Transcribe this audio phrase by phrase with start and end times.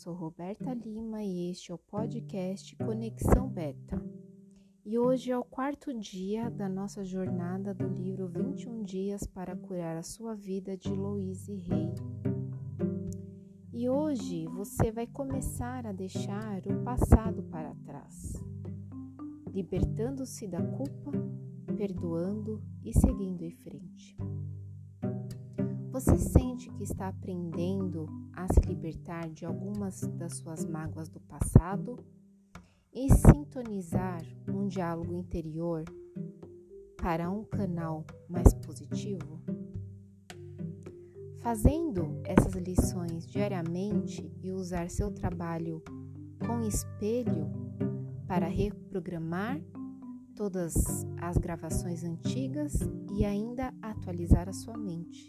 [0.00, 4.02] Sou Roberta Lima e este é o podcast Conexão Beta.
[4.82, 9.98] E hoje é o quarto dia da nossa jornada do livro 21 Dias para Curar
[9.98, 11.92] a Sua Vida de Louise Rey.
[13.74, 18.42] E hoje você vai começar a deixar o passado para trás,
[19.52, 21.12] libertando-se da culpa,
[21.76, 24.16] perdoando e seguindo em frente.
[25.92, 31.98] Você sente que está aprendendo a se libertar de algumas das suas mágoas do passado
[32.92, 35.82] e sintonizar um diálogo interior
[36.96, 39.42] para um canal mais positivo?
[41.40, 45.82] Fazendo essas lições diariamente e usar seu trabalho
[46.46, 47.50] com espelho
[48.28, 49.60] para reprogramar
[50.36, 52.78] todas as gravações antigas
[53.12, 55.28] e ainda atualizar a sua mente.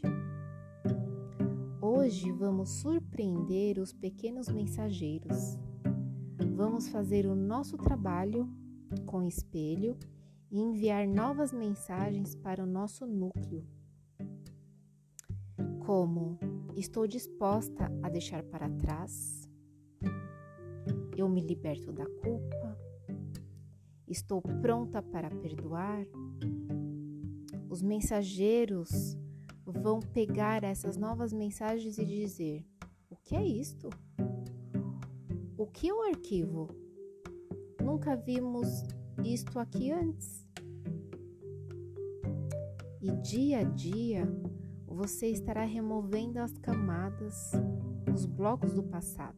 [1.83, 5.57] Hoje vamos surpreender os pequenos mensageiros.
[6.55, 8.47] Vamos fazer o nosso trabalho
[9.07, 9.97] com espelho
[10.51, 13.65] e enviar novas mensagens para o nosso núcleo.
[15.83, 16.37] Como
[16.75, 19.49] estou disposta a deixar para trás,
[21.17, 22.77] eu me liberto da culpa,
[24.07, 26.05] estou pronta para perdoar.
[27.67, 29.17] Os mensageiros
[29.71, 32.65] vão pegar essas novas mensagens e dizer:
[33.09, 33.89] O que é isto?
[35.57, 36.67] O que é o arquivo?
[37.83, 38.83] Nunca vimos
[39.23, 40.47] isto aqui antes.
[43.01, 44.27] E dia a dia
[44.87, 47.51] você estará removendo as camadas,
[48.13, 49.37] os blocos do passado.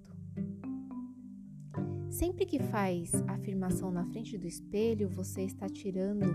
[2.09, 6.26] Sempre que faz afirmação na frente do espelho, você está tirando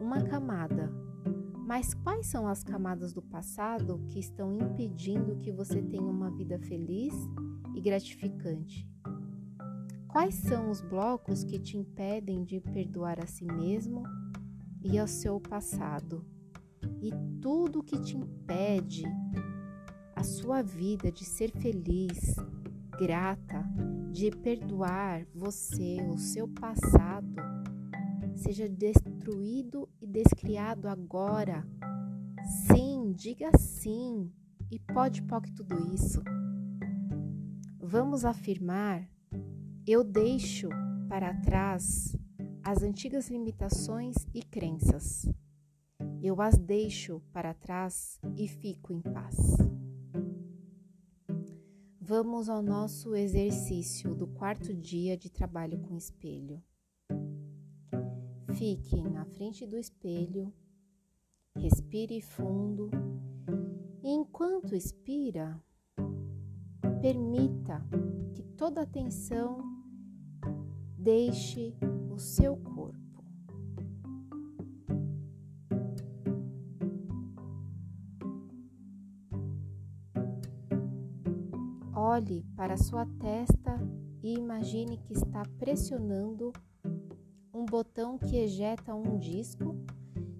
[0.00, 0.92] uma camada
[1.66, 6.60] mas quais são as camadas do passado que estão impedindo que você tenha uma vida
[6.60, 7.12] feliz
[7.74, 8.88] e gratificante?
[10.06, 14.04] Quais são os blocos que te impedem de perdoar a si mesmo
[14.80, 16.24] e ao seu passado?
[17.02, 17.10] E
[17.42, 19.02] tudo que te impede
[20.14, 22.36] a sua vida de ser feliz,
[22.96, 23.68] grata,
[24.12, 27.34] de perdoar você, o seu passado,
[28.36, 31.66] seja destruído e descriado agora.
[32.68, 34.32] Sim, diga sim
[34.70, 36.22] e pode pode tudo isso.
[37.80, 39.08] Vamos afirmar:
[39.86, 40.68] eu deixo
[41.08, 42.16] para trás
[42.62, 45.28] as antigas limitações e crenças.
[46.22, 49.36] Eu as deixo para trás e fico em paz.
[52.00, 56.62] Vamos ao nosso exercício do quarto dia de trabalho com espelho.
[58.56, 60.50] Fique na frente do espelho,
[61.58, 62.88] respire fundo
[64.02, 65.62] e enquanto expira,
[67.02, 67.86] permita
[68.34, 69.58] que toda a tensão
[70.96, 71.76] deixe
[72.10, 73.22] o seu corpo.
[81.94, 83.78] Olhe para sua testa
[84.22, 86.54] e imagine que está pressionando
[87.56, 89.74] um botão que ejeta um disco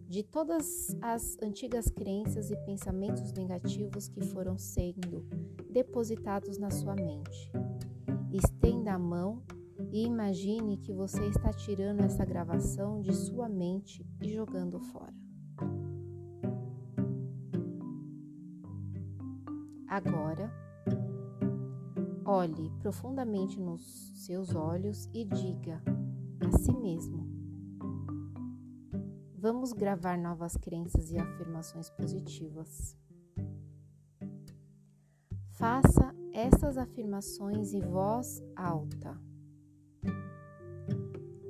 [0.06, 5.26] de todas as antigas crenças e pensamentos negativos que foram sendo
[5.70, 7.50] depositados na sua mente.
[8.30, 9.42] Estenda a mão
[9.90, 15.14] e imagine que você está tirando essa gravação de sua mente e jogando fora.
[19.88, 20.52] Agora,
[22.26, 25.95] olhe profundamente nos seus olhos e diga
[26.46, 27.26] a si mesmo.
[29.36, 32.96] Vamos gravar novas crenças e afirmações positivas.
[35.50, 39.20] Faça essas afirmações em voz alta.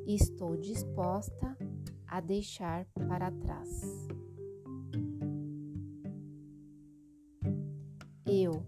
[0.07, 1.57] Estou disposta
[2.07, 4.09] a deixar para trás.
[8.25, 8.65] Eu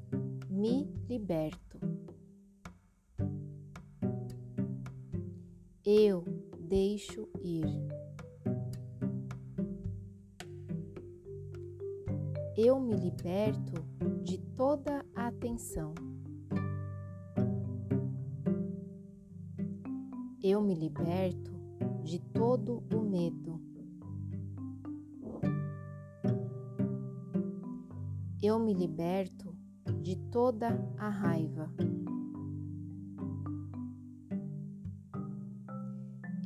[0.50, 1.67] me liberto.
[5.90, 6.22] Eu
[6.58, 7.64] deixo ir.
[12.54, 13.82] Eu me liberto
[14.22, 15.94] de toda a atenção.
[20.42, 21.52] Eu me liberto
[22.04, 23.58] de todo o medo.
[28.42, 29.56] Eu me liberto
[30.02, 30.68] de toda
[30.98, 31.72] a raiva.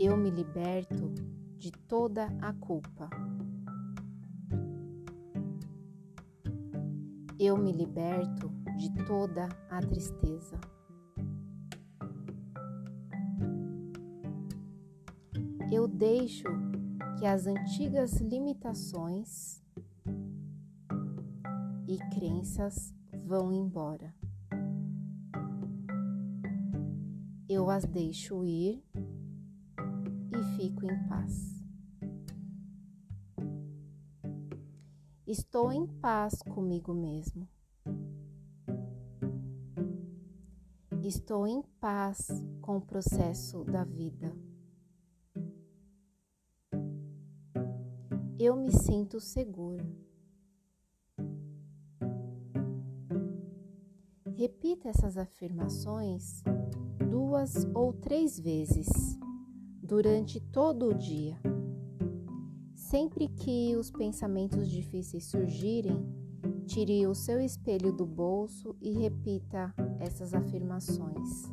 [0.04, 1.14] eu me liberto
[1.56, 3.08] de toda a culpa.
[7.38, 10.60] Eu me liberto de toda a tristeza.
[15.70, 16.48] Eu deixo
[17.16, 19.62] que as antigas limitações
[21.86, 22.92] e crenças
[23.24, 24.12] vão embora.
[27.48, 28.82] Eu as deixo ir
[30.82, 31.62] fico em paz.
[35.26, 37.48] Estou em paz comigo mesmo.
[41.02, 42.28] Estou em paz
[42.60, 44.36] com o processo da vida.
[48.38, 49.86] Eu me sinto segura.
[54.34, 56.42] Repita essas afirmações
[57.08, 58.88] duas ou três vezes
[59.92, 61.38] durante todo o dia.
[62.74, 66.02] Sempre que os pensamentos difíceis surgirem,
[66.64, 71.44] tire o seu espelho do bolso e repita essas afirmações.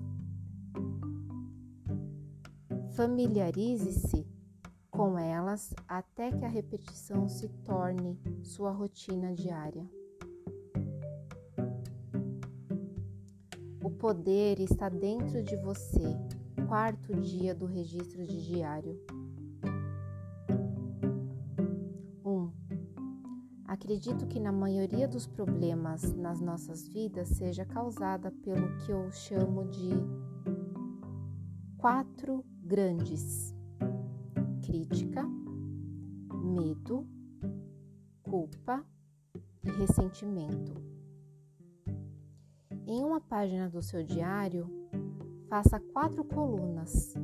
[2.96, 4.26] Familiarize-se
[4.90, 9.86] com elas até que a repetição se torne sua rotina diária.
[13.84, 16.16] O poder está dentro de você.
[16.68, 19.00] Quarto dia do registro de diário.
[22.24, 22.30] 1.
[22.30, 22.52] Um,
[23.66, 29.68] acredito que na maioria dos problemas nas nossas vidas seja causada pelo que eu chamo
[29.70, 29.90] de
[31.78, 33.56] quatro grandes:
[34.64, 35.24] crítica,
[36.34, 37.08] medo,
[38.22, 38.86] culpa
[39.64, 40.74] e ressentimento.
[42.86, 44.79] Em uma página do seu diário,
[45.50, 47.16] faça quatro colunas,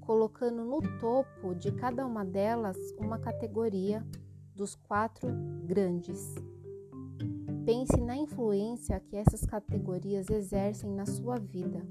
[0.00, 4.04] colocando no topo de cada uma delas uma categoria
[4.54, 5.28] dos quatro
[5.64, 6.34] grandes.
[7.66, 11.86] Pense na influência que essas categorias exercem na sua vida.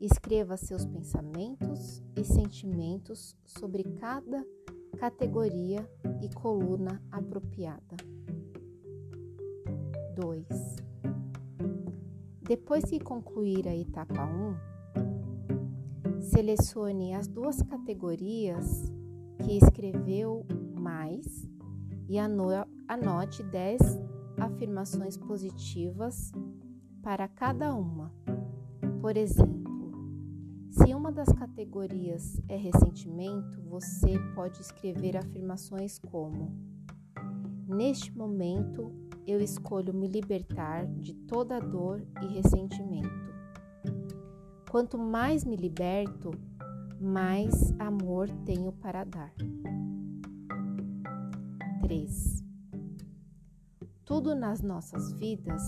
[0.00, 4.42] Escreva seus pensamentos e sentimentos sobre cada
[4.98, 5.86] categoria
[6.22, 7.96] e coluna apropriada.
[10.14, 10.89] 2.
[12.50, 18.92] Depois que concluir a etapa 1, selecione as duas categorias
[19.38, 20.44] que escreveu
[20.74, 21.48] mais
[22.08, 23.80] e anote 10
[24.36, 26.32] afirmações positivas
[27.00, 28.12] para cada uma.
[29.00, 29.92] Por exemplo,
[30.72, 36.52] se uma das categorias é ressentimento, você pode escrever afirmações como:
[37.68, 38.92] Neste momento,
[39.30, 43.30] eu escolho me libertar de toda dor e ressentimento.
[44.68, 46.32] Quanto mais me liberto,
[47.00, 49.32] mais amor tenho para dar.
[51.80, 52.44] 3.
[54.04, 55.62] Tudo nas nossas vidas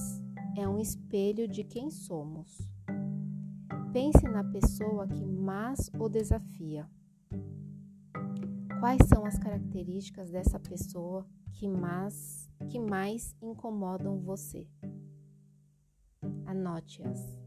[0.56, 2.68] é um espelho de quem somos.
[3.92, 6.88] Pense na pessoa que mais o desafia.
[8.80, 14.66] Quais são as características dessa pessoa que mais, que mais incomodam você?
[16.46, 17.38] Anote-as.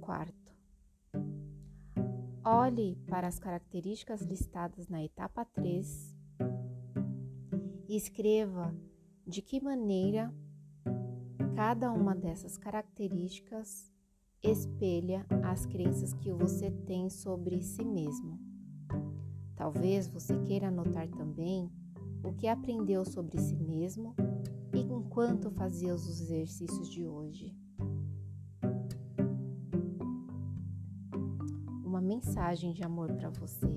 [0.00, 0.52] Quarto,
[2.44, 6.16] olhe para as características listadas na etapa 3
[7.88, 8.74] e escreva
[9.26, 10.34] de que maneira
[11.54, 13.92] cada uma dessas características
[14.42, 18.38] espelha as crenças que você tem sobre si mesmo.
[19.54, 21.70] Talvez você queira anotar também
[22.22, 24.14] o que aprendeu sobre si mesmo
[24.74, 27.54] enquanto fazia os exercícios de hoje.
[31.84, 33.68] Uma mensagem de amor para você.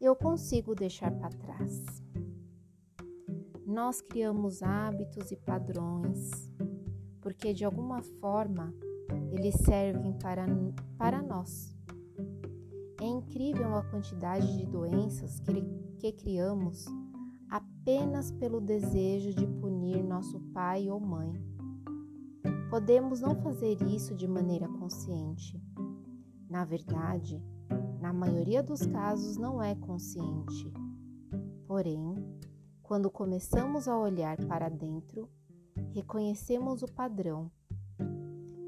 [0.00, 2.02] Eu consigo deixar para trás.
[3.66, 6.50] Nós criamos hábitos e padrões
[7.22, 8.74] porque de alguma forma
[9.30, 10.44] eles servem para,
[10.98, 11.71] para nós.
[13.02, 15.52] É incrível a quantidade de doenças que,
[15.98, 16.86] que criamos
[17.50, 21.32] apenas pelo desejo de punir nosso pai ou mãe.
[22.70, 25.60] Podemos não fazer isso de maneira consciente.
[26.48, 27.42] Na verdade,
[28.00, 30.72] na maioria dos casos não é consciente.
[31.66, 32.14] Porém,
[32.84, 35.28] quando começamos a olhar para dentro,
[35.90, 37.50] reconhecemos o padrão.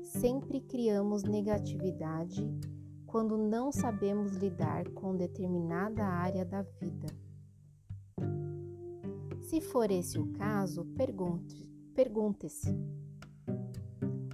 [0.02, 2.44] Sempre criamos negatividade
[3.14, 7.06] quando não sabemos lidar com determinada área da vida.
[9.40, 12.76] Se for esse o caso, pergunte, pergunte-se: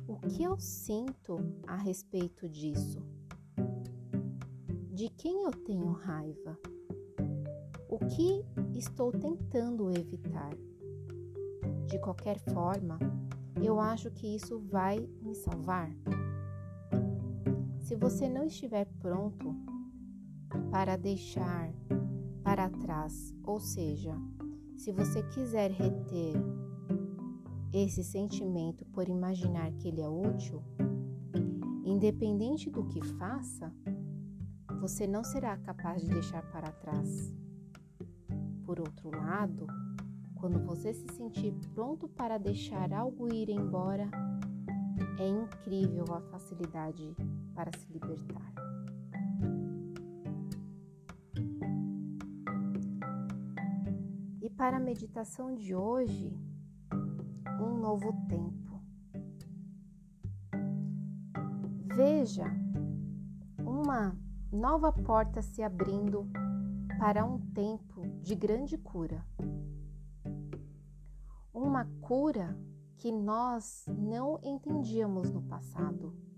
[0.09, 3.03] o que eu sinto a respeito disso?
[4.91, 6.59] De quem eu tenho raiva?
[7.87, 8.43] O que
[8.75, 10.57] estou tentando evitar?
[11.87, 12.99] De qualquer forma,
[13.63, 15.91] eu acho que isso vai me salvar.
[17.91, 19.53] Se você não estiver pronto
[20.71, 21.75] para deixar
[22.41, 24.17] para trás, ou seja,
[24.77, 26.37] se você quiser reter
[27.73, 30.63] esse sentimento por imaginar que ele é útil,
[31.85, 33.75] independente do que faça,
[34.81, 37.35] você não será capaz de deixar para trás.
[38.65, 39.67] Por outro lado,
[40.37, 44.09] quando você se sentir pronto para deixar algo ir embora,
[45.19, 47.17] é incrível a facilidade
[47.61, 48.55] para se libertar.
[54.41, 56.35] E para a meditação de hoje,
[57.61, 58.81] um novo tempo.
[61.95, 62.47] Veja
[63.59, 64.17] uma
[64.51, 66.31] nova porta se abrindo
[66.99, 69.23] para um tempo de grande cura.
[71.53, 72.59] Uma cura
[72.97, 76.30] que nós não entendíamos no passado.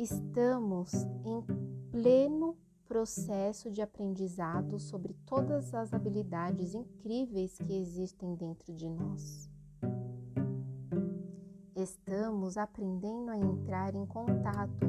[0.00, 0.94] Estamos
[1.26, 1.42] em
[1.90, 2.56] pleno
[2.88, 9.50] processo de aprendizado sobre todas as habilidades incríveis que existem dentro de nós.
[11.76, 14.86] Estamos aprendendo a entrar em contato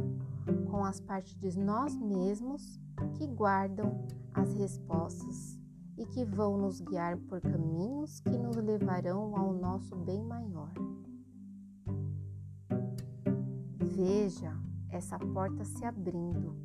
[0.72, 2.80] com as partes de nós mesmos
[3.18, 5.60] que guardam as respostas
[5.98, 10.72] e que vão nos guiar por caminhos que nos levarão ao nosso bem maior.
[13.78, 16.56] Veja essa porta se abrindo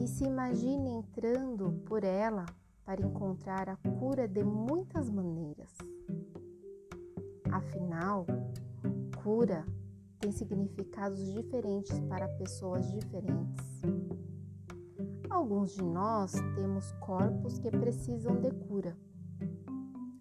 [0.00, 2.46] e se imagine entrando por ela
[2.84, 5.74] para encontrar a cura de muitas maneiras.
[7.50, 8.26] Afinal,
[9.22, 9.66] cura
[10.20, 13.82] tem significados diferentes para pessoas diferentes.
[15.28, 18.96] Alguns de nós temos corpos que precisam de cura.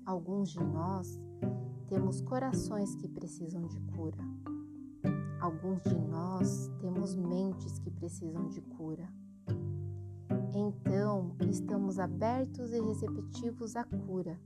[0.05, 1.19] Alguns de nós
[1.87, 4.17] temos corações que precisam de cura.
[5.45, 9.07] Alguns de nós temos mentes que precisam de cura.
[10.55, 14.41] Então, estamos abertos e receptivos à cura,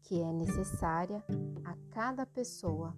[0.00, 1.22] que é necessária
[1.62, 2.96] a cada pessoa.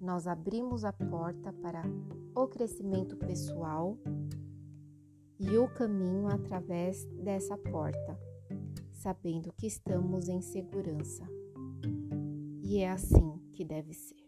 [0.00, 1.84] Nós abrimos a porta para
[2.34, 3.96] o crescimento pessoal
[5.38, 8.18] e o caminho através dessa porta,
[8.90, 11.24] sabendo que estamos em segurança.
[12.60, 14.25] E é assim que deve ser.